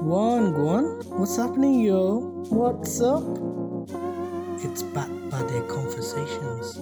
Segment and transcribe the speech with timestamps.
[0.00, 2.20] Guan, Guan, what's happening, yo?
[2.48, 3.22] What's up?
[4.64, 6.80] It's backed by their Conversations.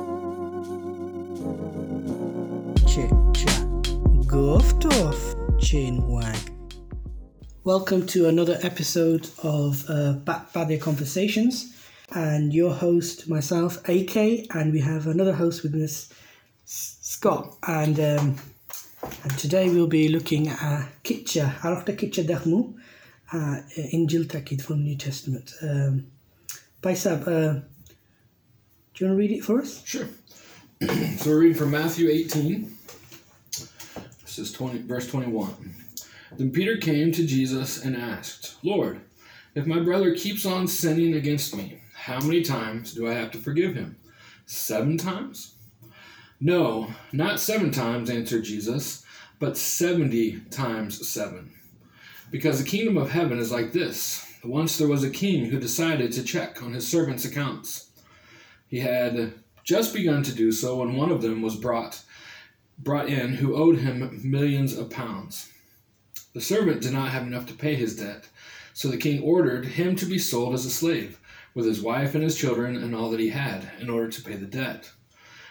[2.87, 3.67] Chit chat,
[4.29, 6.39] goof off, chain wag.
[7.65, 11.74] Welcome to another episode of uh, by Their Conversations,
[12.14, 14.16] and your host, myself, AK,
[14.54, 16.09] and we have another host with us,
[16.66, 18.37] Scott, and um,
[19.24, 22.74] and today we'll be looking at Kitcha, Arachta Kitcha Dachmu,
[23.32, 23.60] uh,
[23.92, 25.55] Injil Takid from New Testament.
[25.62, 26.06] Um,
[26.82, 27.60] Baisab, uh,
[28.95, 29.84] do you want to read it for us?
[29.84, 30.09] Sure.
[31.16, 32.73] so we're reading from Matthew 18.
[34.23, 35.74] This is 20, verse 21.
[36.37, 39.01] Then Peter came to Jesus and asked, Lord,
[39.54, 43.38] if my brother keeps on sinning against me, how many times do I have to
[43.38, 43.96] forgive him?
[44.46, 45.54] Seven times?
[46.40, 49.04] No, not seven times, answered Jesus,
[49.40, 51.52] but seventy times seven.
[52.30, 54.27] Because the kingdom of heaven is like this.
[54.45, 57.90] Once there was a king who decided to check on his servants' accounts.
[58.68, 59.34] He had
[59.65, 62.02] just begun to do so when one of them was brought
[62.79, 65.51] brought in who owed him millions of pounds.
[66.33, 68.29] The servant did not have enough to pay his debt,
[68.73, 71.19] so the king ordered him to be sold as a slave,
[71.55, 74.34] with his wife and his children and all that he had, in order to pay
[74.34, 74.93] the debt.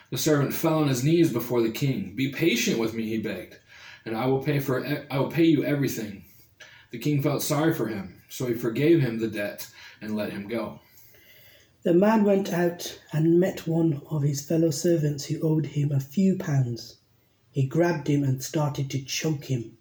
[0.09, 2.15] The servant fell on his knees before the king.
[2.15, 3.57] Be patient with me, he begged,
[4.05, 6.23] and I will pay for I will pay you everything.
[6.89, 9.69] The king felt sorry for him, so he forgave him the debt
[10.01, 10.79] and let him go.
[11.83, 15.99] The man went out and met one of his fellow servants who owed him a
[15.99, 16.97] few pounds.
[17.51, 19.77] He grabbed him and started to choke him.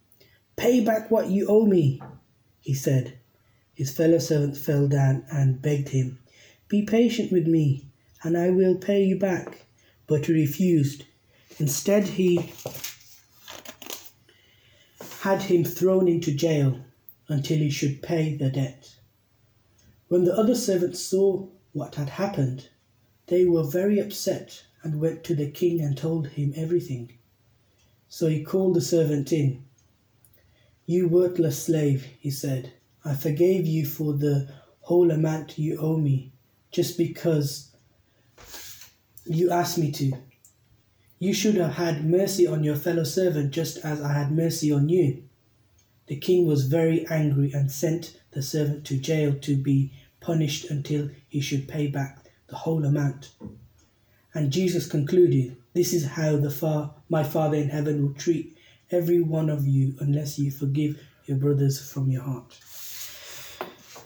[0.56, 2.02] Pay back what you owe me,
[2.60, 3.18] he said.
[3.74, 6.18] His fellow servant fell down and begged him,
[6.68, 7.86] Be patient with me,
[8.22, 9.66] and I will pay you back.
[10.06, 11.04] But he refused.
[11.58, 12.52] Instead, he
[15.20, 16.80] had him thrown into jail
[17.28, 18.96] until he should pay the debt.
[20.08, 22.68] When the other servants saw what had happened,
[23.26, 27.12] they were very upset and went to the king and told him everything.
[28.08, 29.64] So he called the servant in.
[30.86, 32.72] You worthless slave, he said,
[33.04, 34.48] I forgave you for the
[34.82, 36.32] whole amount you owe me,
[36.70, 37.74] just because
[39.24, 40.12] you asked me to.
[41.18, 44.88] You should have had mercy on your fellow servant just as I had mercy on
[44.88, 45.25] you.
[46.06, 51.10] The king was very angry and sent the servant to jail to be punished until
[51.28, 52.18] he should pay back
[52.48, 53.30] the whole amount.
[54.34, 58.56] And Jesus concluded, This is how the far, my Father in heaven will treat
[58.90, 62.56] every one of you unless you forgive your brothers from your heart.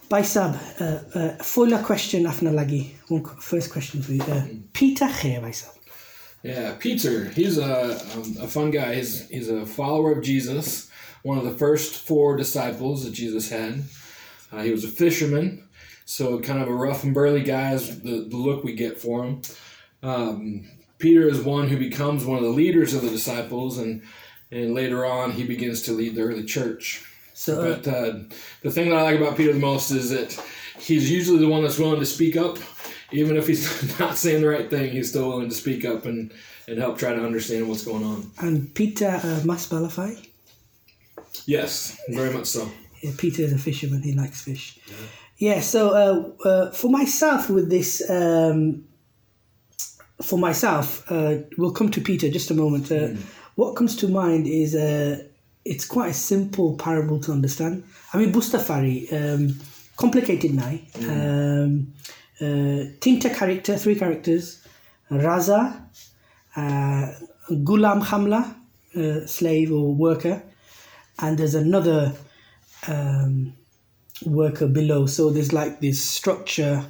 [0.08, 2.94] Baisab, uh, uh, question afna lagi.
[3.08, 4.22] One First question for you.
[4.22, 5.76] Uh, Peter Khair, Baisab.
[6.42, 7.26] Yeah, Peter.
[7.26, 8.94] He's a, um, a fun guy.
[8.94, 10.89] He's, he's a follower of Jesus,
[11.22, 13.84] one of the first four disciples that Jesus had.
[14.52, 15.62] Uh, he was a fisherman,
[16.04, 19.24] so kind of a rough and burly guy is the, the look we get for
[19.24, 19.42] him.
[20.02, 20.64] Um,
[20.98, 24.02] Peter is one who becomes one of the leaders of the disciples, and,
[24.50, 27.04] and later on he begins to lead the early church.
[27.34, 28.18] So, uh, But uh,
[28.62, 30.32] the thing that I like about Peter the most is that
[30.78, 32.58] he's usually the one that's willing to speak up.
[33.12, 36.32] Even if he's not saying the right thing, he's still willing to speak up and,
[36.68, 38.30] and help try to understand what's going on.
[38.40, 40.29] and Peter uh, Mas Balafai.
[41.46, 42.70] Yes, very much so.
[43.02, 44.02] Yeah, Peter is a fisherman.
[44.02, 44.78] He likes fish.
[45.38, 45.60] Yeah.
[45.60, 48.84] so uh, uh, for myself, with this, um,
[50.22, 52.90] for myself, uh, we'll come to Peter just a moment.
[52.92, 53.08] Uh,
[53.56, 55.22] What comes to mind is uh,
[55.64, 57.84] it's quite a simple parable to understand.
[58.14, 59.58] I mean, Bustafari, um,
[59.96, 60.78] complicated now.
[60.98, 61.92] Um,
[62.40, 64.66] uh, Tinta character, three characters.
[65.10, 65.84] Raza,
[66.56, 67.06] uh,
[67.50, 68.54] Gulam Hamla,
[68.96, 70.42] uh, slave or worker,
[71.22, 72.12] and there's another
[72.86, 73.52] um,
[74.24, 75.06] worker below.
[75.06, 76.84] So there's like this structure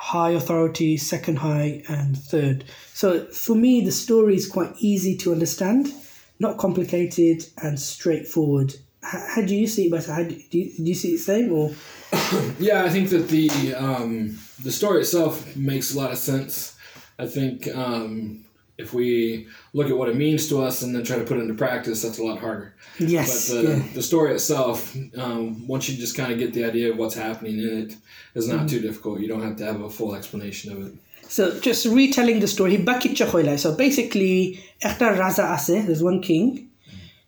[0.00, 2.64] high authority, second high, and third.
[2.94, 5.92] So for me, the story is quite easy to understand,
[6.38, 8.74] not complicated and straightforward.
[9.02, 10.14] How, do you see it, Basa?
[10.14, 11.70] How do, do, you, do you see it the same or?
[12.58, 16.76] Yeah, I think that the um, the story itself makes a lot of sense.
[17.18, 18.44] I think um,
[18.80, 21.42] if we look at what it means to us and then try to put it
[21.42, 22.74] into practice, that's a lot harder.
[22.98, 23.50] Yes.
[23.50, 23.82] But the, yeah.
[23.94, 27.58] the story itself, um, once you just kind of get the idea of what's happening
[27.58, 27.96] in it,
[28.34, 29.20] is not too difficult.
[29.20, 30.94] You don't have to have a full explanation of it.
[31.28, 32.76] So just retelling the story.
[32.76, 36.70] So basically, Ekhtar Raza Ase, there's one king.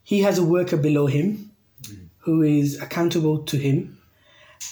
[0.02, 1.52] He has a worker below him
[2.18, 3.98] who is accountable to him.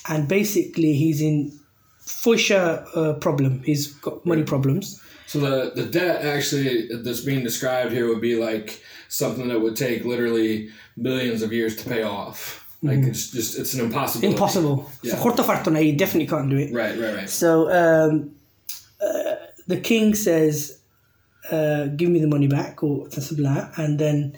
[0.08, 1.59] And basically, he's in
[2.10, 3.62] Fusha uh, problem.
[3.62, 5.00] He's got money problems.
[5.26, 9.76] So the, the debt actually that's being described here would be like something that would
[9.76, 12.66] take literally millions of years to pay off.
[12.82, 14.32] Like it's just it's an impossibility.
[14.32, 14.90] Impossible.
[15.02, 15.16] Yeah.
[15.16, 16.72] So you definitely can't do it.
[16.72, 17.28] Right, right, right.
[17.30, 18.34] So um,
[19.00, 19.36] uh,
[19.66, 20.80] the king says,
[21.50, 24.36] uh, "Give me the money back," or something like that, and then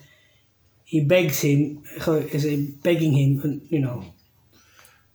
[0.84, 2.44] he begs him, is
[2.82, 4.04] begging him, you know,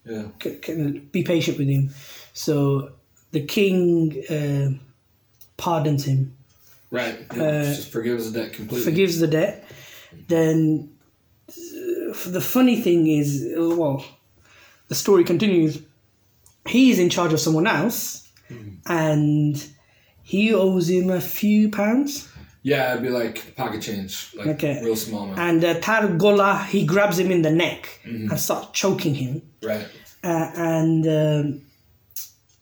[0.06, 0.30] Yeah.
[0.42, 1.92] c- c- be patient with him.
[2.38, 2.92] So
[3.31, 4.69] the king uh,
[5.57, 6.36] pardons him,
[6.92, 7.18] Right.
[7.31, 8.86] Uh, just forgives the debt completely.
[8.89, 9.66] forgives the debt.
[10.30, 10.89] Then
[11.50, 14.06] uh, the funny thing is, uh, well,
[14.88, 15.81] the story continues.
[16.68, 18.30] He's in charge of someone else,
[18.86, 19.56] and
[20.24, 22.30] he owes him a few pounds.
[22.63, 24.81] Yeah, it'd be like pocket change, like Okay.
[24.83, 25.40] real small amount.
[25.40, 29.42] And uh, Targola, he grabs him in the neck and starts choking him.
[29.63, 29.88] right.
[30.24, 31.62] uh, and um,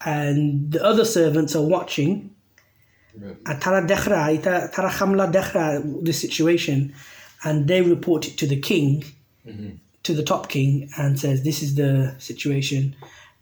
[0.06, 2.34] and the other servants are watching.
[3.18, 3.36] Right.
[3.46, 6.94] And Tara Dekhra, ita- Tara Khamla Dekhra, the situation,
[7.44, 9.04] and they report it to the king,
[9.46, 9.75] mm-hmm.
[10.04, 12.96] to the top king, and says this is the situation,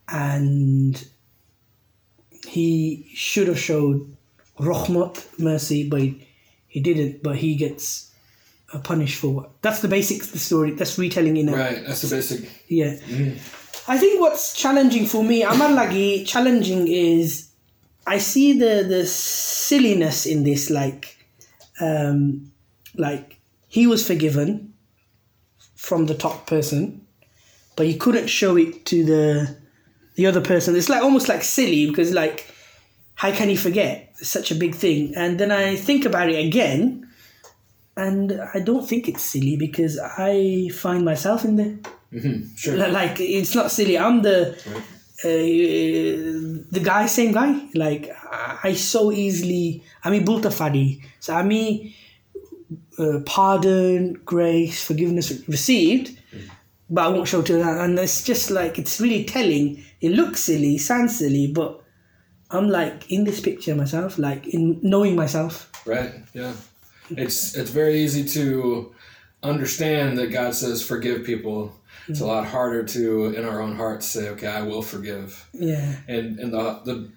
[0.07, 1.05] and
[2.47, 4.15] he should have showed
[4.59, 6.01] rahmat mercy, but
[6.67, 7.23] he, didn't.
[7.23, 8.11] But he gets
[8.83, 9.61] punished for what?
[9.61, 10.71] That's the basic the story.
[10.71, 11.83] That's retelling in a Right.
[11.85, 12.49] That's the basic.
[12.67, 12.93] yeah.
[12.93, 13.62] Mm-hmm.
[13.87, 17.49] I think what's challenging for me, Amar Lagi, challenging is
[18.07, 21.17] I see the the silliness in this, like
[21.81, 22.51] um
[22.95, 24.73] like he was forgiven
[25.75, 27.05] from the top person,
[27.75, 29.57] but he couldn't show it to the
[30.15, 30.75] the other person.
[30.75, 32.47] It's like almost like silly because like
[33.15, 34.13] how can he forget?
[34.19, 35.13] It's such a big thing.
[35.15, 37.09] And then I think about it again
[37.95, 41.77] and I don't think it's silly because I find myself in there.
[42.21, 42.75] Hmm Sure.
[42.77, 43.97] Li- like it's not silly.
[43.97, 44.37] I'm the
[45.25, 47.51] uh, the guy same guy.
[47.75, 48.03] Like
[48.63, 51.93] i so easily i mean bulta fadi so i mean
[52.99, 56.17] uh, pardon grace forgiveness received
[56.89, 57.77] but i won't show to that.
[57.83, 59.83] And it's just like it's really telling.
[60.01, 61.81] It looks silly sounds silly but
[62.51, 65.71] i'm like in this picture myself like in knowing myself.
[65.85, 66.11] Right.
[66.33, 66.53] Yeah.
[67.09, 68.93] It's it's very easy to
[69.43, 71.73] understand that God says forgive people.
[72.07, 72.27] It's a mm.
[72.27, 75.47] lot harder to in our own hearts say, okay, I will forgive.
[75.53, 77.11] yeah And and the the,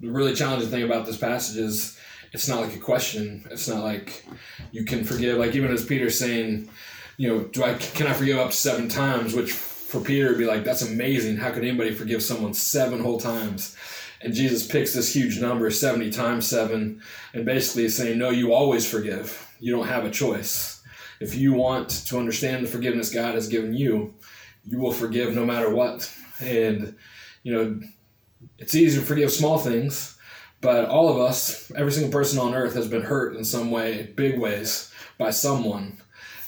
[0.00, 1.98] the really challenging thing about this passage is
[2.32, 3.46] it's not like a question.
[3.50, 4.24] It's not like
[4.70, 5.38] you can forgive.
[5.38, 6.68] Like even as Peter's saying,
[7.16, 9.34] you know, do I can I forgive up to seven times?
[9.34, 11.36] Which for Peter would be like, that's amazing.
[11.36, 13.76] How could anybody forgive someone seven whole times?
[14.22, 17.02] And Jesus picks this huge number, 70 times seven,
[17.34, 19.52] and basically is saying, no, you always forgive.
[19.58, 20.71] You don't have a choice.
[21.22, 24.14] If you want to understand the forgiveness God has given you,
[24.64, 26.12] you will forgive no matter what.
[26.40, 26.96] And,
[27.42, 27.80] you know,
[28.58, 30.16] it's easy to forgive small things,
[30.60, 34.12] but all of us, every single person on earth has been hurt in some way,
[34.16, 35.98] big ways, by someone.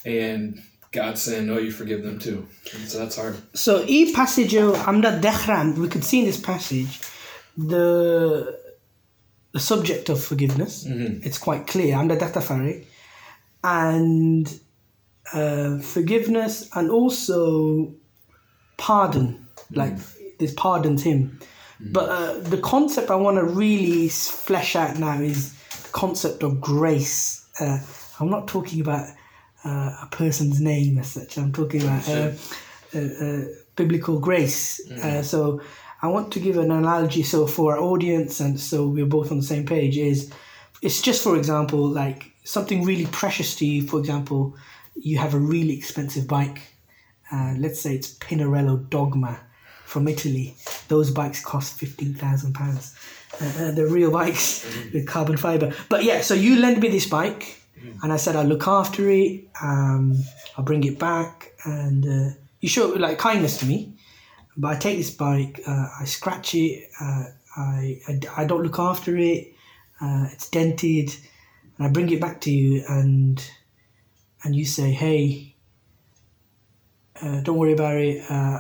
[0.04, 0.62] And
[0.92, 2.46] God's saying, no, you forgive them too.
[2.72, 3.36] And so that's hard.
[3.54, 7.00] So, e passage amda dechram, we could see in this passage
[7.56, 8.62] the
[9.52, 10.84] the subject of forgiveness.
[10.84, 11.26] Mm-hmm.
[11.26, 11.94] It's quite clear.
[11.96, 12.86] Amda dechtafari,
[13.62, 14.60] and
[15.32, 17.94] uh, forgiveness, and also
[18.76, 19.46] pardon.
[19.70, 19.94] Like
[20.38, 21.40] this pardons him.
[21.80, 26.60] But uh, the concept I want to really flesh out now is the concept of
[26.60, 27.46] grace.
[27.58, 27.78] Uh,
[28.20, 29.08] I'm not talking about
[29.64, 31.36] uh, a person's name as such.
[31.36, 32.32] I'm talking about uh,
[32.94, 33.44] uh, uh,
[33.76, 34.81] biblical grace.
[34.90, 35.60] Uh, so
[36.02, 37.22] I want to give an analogy.
[37.22, 40.32] So for our audience, and so we're both on the same page, is
[40.82, 43.86] it's just for example like something really precious to you.
[43.86, 44.56] For example,
[44.96, 46.60] you have a really expensive bike.
[47.32, 49.41] Uh, let's say it's Pinarello Dogma
[49.84, 50.55] from Italy.
[50.89, 52.96] Those bikes cost fifteen thousand pounds.
[53.41, 55.72] Uh, the real bikes with carbon fiber.
[55.89, 57.60] But yeah, so you lend me this bike,
[58.03, 59.48] and I said I'll look after it.
[59.60, 60.17] Um,
[60.56, 63.94] I'll bring it back, and uh, you show like kindness to me.
[64.56, 67.24] But I take this bike, uh, I scratch it, uh,
[67.56, 69.53] I, I I don't look after it.
[70.01, 71.13] Uh, it's dented,
[71.77, 73.44] and I bring it back to you, and
[74.44, 75.51] and you say, hey.
[77.20, 78.22] Uh, don't worry about it.
[78.29, 78.58] Uh,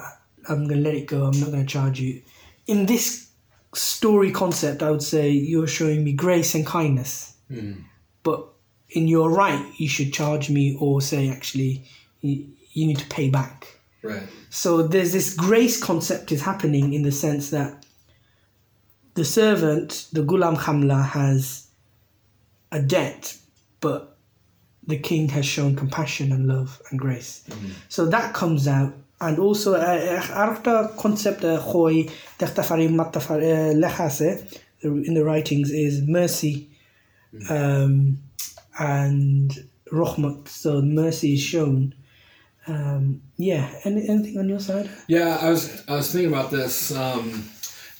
[0.48, 1.24] I'm gonna let it go.
[1.24, 2.22] I'm not gonna charge you.
[2.66, 3.28] In this
[3.74, 7.34] story concept, I would say you're showing me grace and kindness.
[8.22, 8.46] But
[8.90, 11.84] in your right, you should charge me or say, actually,
[12.20, 13.80] you, you need to pay back.
[14.02, 14.22] Right.
[14.50, 17.84] So there's this grace concept is happening in the sense that
[19.14, 21.66] the servant, the Gulam Khamla, has
[22.70, 23.36] a debt,
[23.80, 24.13] but
[24.87, 27.43] the king has shown compassion and love and grace.
[27.89, 28.93] So that comes out.
[29.21, 34.43] And also, عرفت concept خوي تختفري متفر لحاسة
[34.83, 36.69] in the writings is mercy
[37.49, 38.17] um,
[38.79, 39.51] and
[39.91, 40.47] rahmat.
[40.47, 41.93] So mercy is shown
[42.69, 43.71] Um, yeah.
[43.83, 44.89] Any, anything on your side?
[45.07, 47.49] Yeah, I was I was thinking about this um,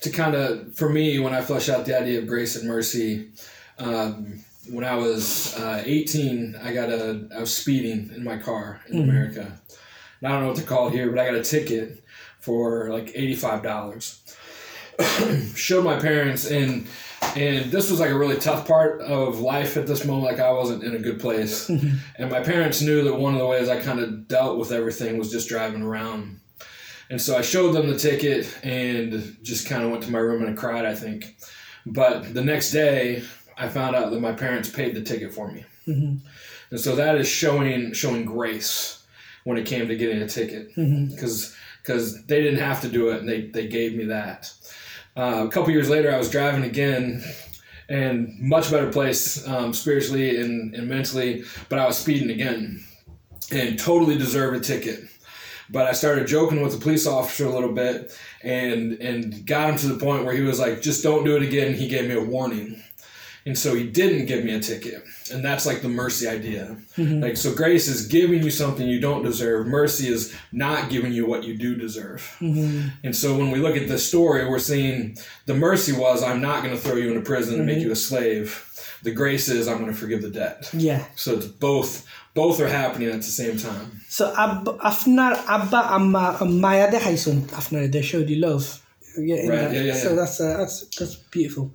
[0.02, 3.32] to kind of for me when I flesh out the idea of grace and mercy.
[3.80, 8.81] Um, when I was uh, 18, I got a I was speeding in my car
[8.89, 9.05] in Mhm.
[9.05, 9.61] America.
[10.21, 12.03] And I don't know what to call it here, but I got a ticket
[12.41, 14.21] for like eighty five dollars.
[15.55, 16.87] Showed my parents and
[17.37, 20.25] and this was like a really tough part of life at this moment.
[20.27, 21.97] Like I wasn't in a good place, Mhm.
[22.19, 25.19] and my parents knew that one of the ways I kind of dealt with everything
[25.19, 26.41] was just driving around.
[27.11, 30.43] And so I showed them the ticket and just kind of went to my room
[30.43, 30.85] and I cried.
[30.87, 31.37] I think,
[31.87, 33.23] but the next day
[33.57, 35.65] I found out that my parents paid the ticket for me.
[35.87, 36.21] Mhm.
[36.71, 39.03] And so that is showing showing grace
[39.45, 43.21] when it came to getting a ticket because because they didn't have to do it
[43.21, 44.51] and they, they gave me that.
[45.17, 47.23] Uh, a couple years later, I was driving again
[47.91, 52.83] and much better place um, spiritually and, and mentally, but I was speeding again
[53.53, 55.05] and totally deserved a ticket.
[55.71, 59.77] But I started joking with the police officer a little bit and and got him
[59.77, 61.75] to the point where he was like, just don't do it again.
[61.75, 62.83] He gave me a warning.
[63.47, 65.05] And so he didn't give me a ticket.
[65.31, 66.77] And that's like the mercy idea.
[66.97, 67.21] Mhm.
[67.23, 69.67] Like so grace is giving you something you don't deserve.
[69.67, 72.23] Mercy is not giving you what you do deserve.
[72.41, 72.93] Mhm.
[73.05, 76.63] And so when we look at this story, we're seeing the mercy was I'm not
[76.63, 78.65] going to throw you into prison and make you a slave.
[79.03, 80.71] The grace is I'm going to forgive the debt.
[80.73, 81.05] Yeah.
[81.15, 84.01] So it's both both are happening at the same time.
[84.09, 84.71] So after
[85.57, 88.81] Abba amma Maya de after they showed you love.
[89.17, 89.75] Yeah, Right, that.
[89.75, 91.73] yeah, yeah, So that's uh, that's that's beautiful.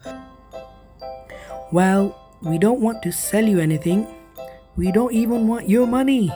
[1.71, 4.07] Well, we don't want to sell you anything.
[4.75, 6.31] We don't even want your money.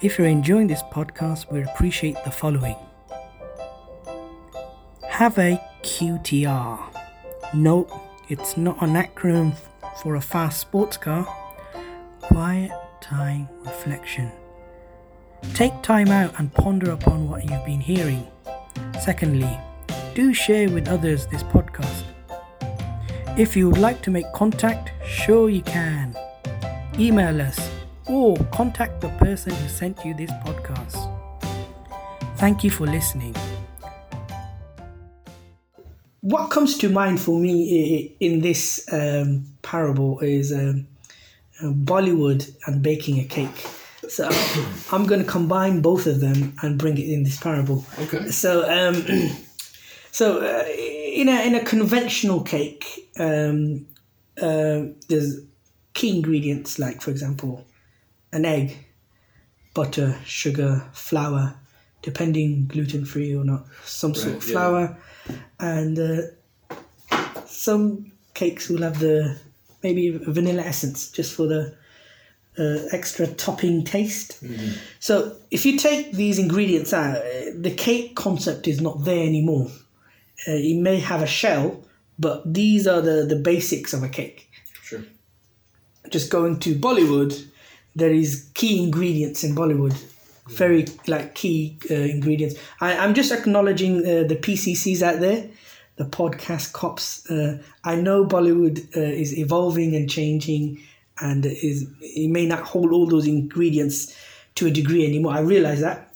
[0.00, 2.74] If you're enjoying this podcast, we appreciate the following.
[5.08, 6.80] Have a QTR.
[7.54, 7.92] Nope,
[8.28, 9.54] it's not an acronym
[10.02, 11.24] for a fast sports car.
[12.20, 14.32] Quiet time reflection.
[15.54, 18.26] Take time out and ponder upon what you've been hearing.
[19.00, 19.58] Secondly,
[20.14, 22.02] do share with others this podcast.
[23.38, 26.12] If you would like to make contact, sure you can.
[26.98, 27.70] Email us
[28.06, 30.98] or contact the person who sent you this podcast.
[32.38, 33.36] Thank you for listening.
[36.20, 40.88] What comes to mind for me in this um, parable is um,
[41.62, 43.64] uh, Bollywood and baking a cake.
[44.08, 44.28] So
[44.90, 47.86] I'm going to combine both of them and bring it in this parable.
[48.00, 48.30] Okay.
[48.30, 48.96] So, um,
[50.10, 50.64] so uh,
[51.18, 53.86] in a in a conventional cake, um,
[54.40, 55.40] uh, there's
[55.92, 57.66] key ingredients like, for example,
[58.32, 58.76] an egg,
[59.74, 61.54] butter, sugar, flour,
[62.02, 64.52] depending gluten free or not, some sort Right, of yeah.
[64.52, 64.98] flour,
[65.58, 66.22] and uh,
[67.46, 69.36] some cakes will have the
[69.82, 71.74] maybe vanilla essence just for the
[72.58, 74.40] uh, extra topping taste.
[75.00, 77.22] So if you take these ingredients out,
[77.54, 79.68] the cake concept is not there anymore.
[80.46, 81.84] Uh, it may have a shell,
[82.18, 84.50] but these are the, the basics of a cake.
[84.82, 85.02] Sure.
[86.10, 87.46] Just going to Bollywood,
[87.94, 89.94] there is key ingredients in Bollywood,
[90.48, 92.56] very like key uh, ingredients.
[92.80, 95.48] I, I'm just acknowledging uh, the PCCs out there,
[95.96, 97.28] the podcast cops.
[97.30, 100.80] Uh, I know Bollywood uh, is evolving and changing,
[101.20, 104.16] and is it may not hold all those ingredients
[104.54, 105.32] to a degree anymore.
[105.32, 106.07] I realize that,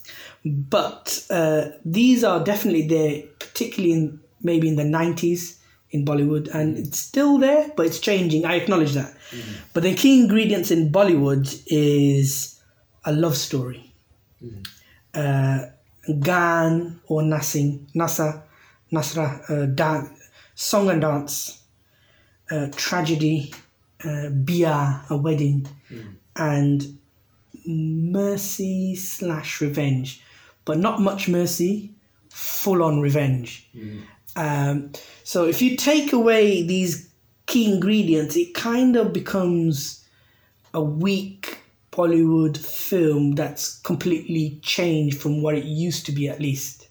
[0.45, 5.59] but uh, these are definitely there, particularly in maybe in the '90s
[5.91, 8.45] in Bollywood, and it's still there, but it's changing.
[8.45, 9.15] I acknowledge that.
[9.73, 12.61] But the key ingredients in Bollywood is
[13.05, 13.93] a love story,
[15.15, 15.67] uh,
[16.21, 18.43] gan or nasing, nasa,
[18.93, 20.17] nasra, uh, dan-
[20.55, 21.63] song and dance,
[22.51, 23.53] uh, tragedy,
[24.05, 25.67] uh, bia, a wedding,
[26.37, 26.99] and
[27.67, 30.21] mercy slash revenge,
[30.64, 31.90] but not much mercy,
[32.31, 33.69] full on revenge.
[34.37, 34.92] Um,
[35.25, 37.11] so if you take away these
[37.47, 40.04] key ingredients, it kind of becomes
[40.73, 41.59] a weak
[41.90, 46.88] Bollywood film that's completely changed from what it used to be, at least.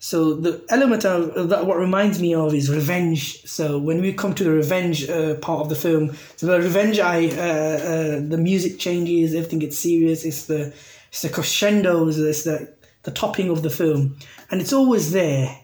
[0.00, 3.42] So the element of of that, what reminds me of is revenge.
[3.46, 7.00] So when we come to the revenge uh, part of the film, so the revenge,
[7.00, 10.24] I uh, uh, the music changes, everything gets serious.
[10.24, 10.72] It's the
[11.08, 12.72] it's the crescendos, it's the
[13.08, 14.16] the topping of the film,
[14.50, 15.58] and it's always there.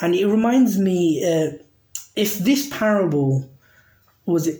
[0.00, 1.56] And it reminds me, uh,
[2.14, 3.48] if this parable
[4.26, 4.50] was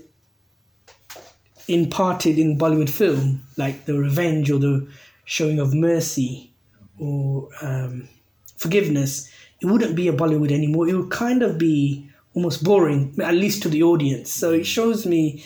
[1.69, 4.89] imparted in Bollywood film, like the revenge or the
[5.27, 6.51] showing of mercy
[6.99, 8.09] or um,
[8.57, 10.89] forgiveness, it wouldn't be a Bollywood anymore.
[10.89, 14.31] It would kind of be almost boring, at least to the audience.
[14.31, 15.45] So it shows me,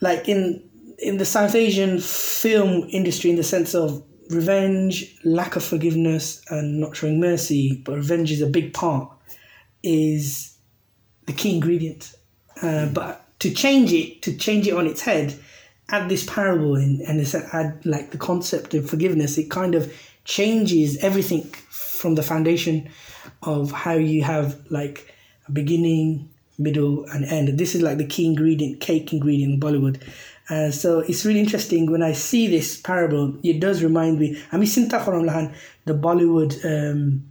[0.00, 0.62] like in
[0.98, 6.80] in the South Asian film industry, in the sense of revenge, lack of forgiveness, and
[6.80, 9.10] not showing mercy, but revenge is a big part,
[9.82, 10.56] is
[11.26, 12.14] the key ingredient.
[12.62, 15.34] Uh, but to change it, to change it on its head,
[15.90, 19.92] add this parable in and it's add like the concept of forgiveness, it kind of
[20.24, 22.88] changes everything from the foundation
[23.42, 25.12] of how you have like
[25.46, 26.28] a beginning,
[26.58, 27.58] middle, and end.
[27.58, 30.02] This is like the key ingredient, cake ingredient in Bollywood.
[30.50, 33.34] Uh, so it's really interesting when I see this parable.
[33.42, 34.42] It does remind me.
[34.52, 35.54] I mean, sinta lahan
[35.86, 37.24] the Bollywood um,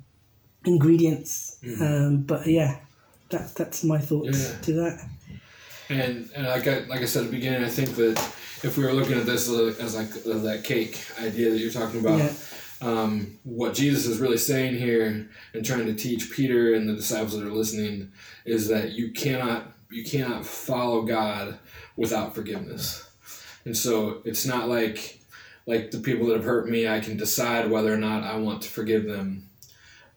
[0.66, 1.58] ingredients.
[1.64, 1.84] Mm-hmm.
[1.84, 2.80] Um, but yeah,
[3.30, 4.62] that's that's my thoughts yeah.
[4.62, 5.10] to that.
[5.90, 8.18] And and like I like I said at the beginning, I think that
[8.64, 12.20] if we were looking at this as like that cake idea that you're talking about.
[12.20, 12.34] Yeah.
[12.82, 17.40] Um, what Jesus is really saying here and trying to teach Peter and the disciples
[17.40, 18.12] that are listening
[18.44, 21.60] is that you cannot you cannot follow God
[21.96, 23.10] without forgiveness.
[23.66, 25.20] And so it's not like
[25.66, 28.62] like the people that have hurt me, I can decide whether or not I want
[28.64, 29.50] to forgive them.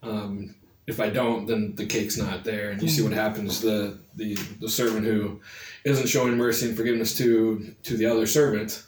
[0.03, 0.57] Um,
[0.87, 3.17] if I don't, then the cake's not there, and you see what mm.
[3.17, 3.61] happens.
[3.61, 5.41] The the the servant who
[5.85, 8.85] isn't showing mercy and forgiveness to to the other servant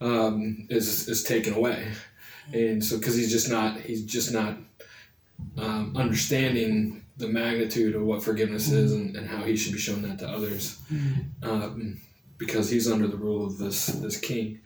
[0.00, 1.92] um, is is taken away,
[2.52, 4.56] and so because he's just not he's just not
[5.58, 8.96] um, understanding the magnitude of what forgiveness is mm.
[8.96, 10.80] and, and how he should be showing that to others.
[10.92, 11.26] Mm.
[11.42, 12.00] Um,
[12.38, 14.60] because he's under the rule of this this king.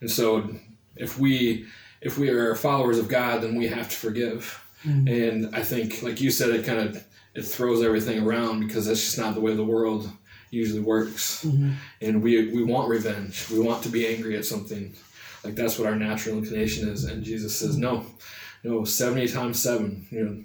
[0.00, 0.48] And so
[0.96, 1.66] if we
[2.00, 4.62] if we are followers of God, then we have to forgive.
[4.84, 5.08] Mm-hmm.
[5.08, 9.00] And I think, like you said, it kind of it throws everything around because that's
[9.04, 10.10] just not the way the world
[10.50, 11.44] usually works.
[11.44, 11.72] Mm-hmm.
[12.00, 13.48] And we we want revenge.
[13.50, 14.94] We want to be angry at something.
[15.44, 17.04] Like that's what our natural inclination is.
[17.04, 18.04] And Jesus says, no,
[18.64, 20.06] no, seventy times seven.
[20.10, 20.44] You know,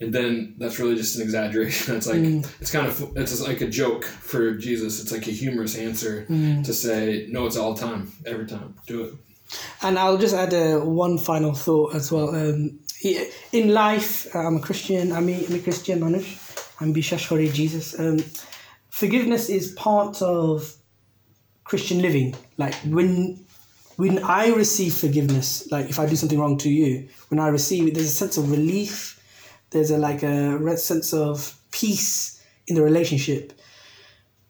[0.00, 1.96] and then that's really just an exaggeration.
[1.96, 2.46] It's like mm.
[2.60, 5.00] it's kind of it's like a joke for Jesus.
[5.02, 6.64] It's like a humorous answer mm.
[6.64, 7.46] to say no.
[7.46, 8.74] It's all time, every time.
[8.86, 9.14] Do it.
[9.82, 12.34] And I'll just add uh, one final thought as well.
[12.34, 12.80] Um,
[13.52, 15.12] in life, uh, I'm a Christian.
[15.12, 16.38] I'm a, I'm a Christian, Manush.
[16.80, 17.98] I'm Bishashwari Jesus.
[17.98, 18.18] Um,
[18.90, 20.74] forgiveness is part of
[21.64, 22.36] Christian living.
[22.56, 23.44] Like when
[23.96, 27.88] when I receive forgiveness, like if I do something wrong to you, when I receive
[27.88, 29.17] it, there's a sense of relief
[29.70, 33.52] there's a like a sense of peace in the relationship.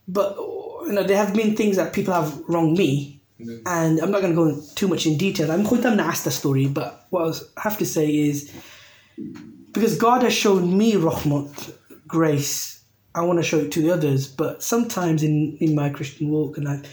[0.06, 3.66] But you know, there have been things that people have wronged me, mm-hmm.
[3.66, 5.50] and I'm not going to go too much in detail.
[5.50, 8.52] I'm going to ask the story, but what I have to say is
[9.72, 11.74] because God has shown me rahmat,
[12.06, 12.82] grace,
[13.14, 14.28] I want to show it to the others.
[14.28, 16.84] But sometimes in in my Christian walk and like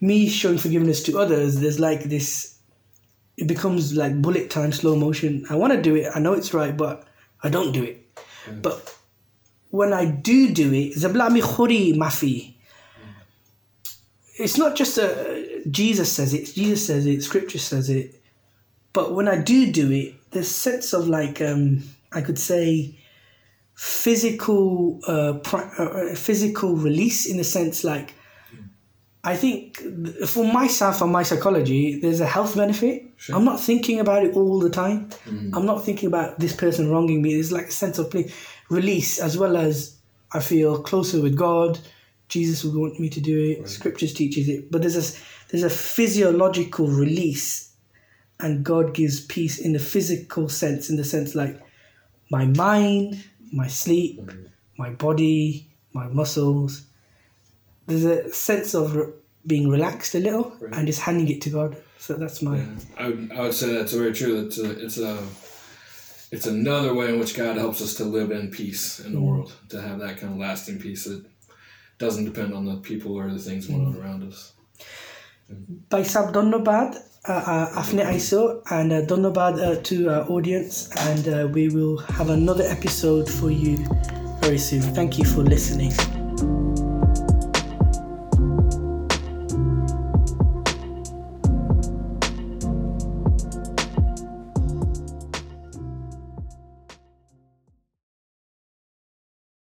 [0.00, 2.58] me showing forgiveness to others, there's like this.
[3.36, 5.46] It becomes like bullet time, slow motion.
[5.48, 6.10] I want to do it.
[6.12, 7.07] I know it's right, but
[7.42, 8.06] I don't do it.
[8.46, 8.62] Mm.
[8.62, 8.96] But
[9.70, 12.54] when I do do it, zablami khuri mafi.
[14.38, 16.54] It's not just a Jesus says it.
[16.54, 17.22] Jesus says it.
[17.22, 18.22] Scripture says it.
[18.92, 22.98] But when I do do it, there's sense of like um, I could say
[23.74, 28.14] physical uh, uh, uh, physical release in the sense like
[29.28, 29.76] I think
[30.26, 33.04] for myself and my psychology, there's a health benefit.
[33.18, 33.36] Sure.
[33.36, 35.10] I'm not thinking about it all the time.
[35.26, 35.50] Mm.
[35.54, 37.34] I'm not thinking about this person wronging me.
[37.34, 38.14] There's like a sense of
[38.70, 39.98] release as well as
[40.32, 41.78] I feel closer with God.
[42.28, 43.58] Jesus would want me to do it.
[43.58, 43.68] Right.
[43.68, 45.06] Scriptures teaches it, but there's a
[45.50, 47.74] there's a physiological release,
[48.40, 51.60] and God gives peace in the physical sense, in the sense like
[52.30, 54.48] my mind, my sleep, mm.
[54.78, 56.86] my body, my muscles
[57.88, 59.12] there's a sense of
[59.46, 60.74] being relaxed a little right.
[60.74, 61.76] and just handing it to God.
[61.98, 62.58] So that's my.
[62.58, 62.66] Yeah.
[62.96, 64.46] I would, I would say that's very true.
[64.46, 65.22] It's a, it's a
[66.30, 69.26] it's another way in which God helps us to live in peace in the mm.
[69.26, 71.24] world, to have that kind of lasting peace that
[71.98, 73.96] doesn't depend on the people or the things going mm.
[73.96, 74.52] on around us.
[75.88, 81.68] By Sab Donnobad, Afne Aiso, and uh, Donnobad uh, to our audience, and uh, we
[81.68, 83.78] will have another episode for you
[84.40, 84.82] very soon.
[84.82, 85.92] Thank you for listening.